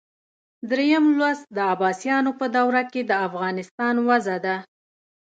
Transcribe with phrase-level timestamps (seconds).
[0.69, 4.55] دریم لوست د عباسیانو په دوره کې د افغانستان وضع ده.